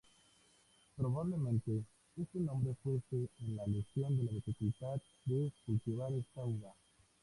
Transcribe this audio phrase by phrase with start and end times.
[0.97, 1.83] Probablemente,
[2.17, 6.73] este nombre fuese en alusión a la dificultad de cultivar esta uva.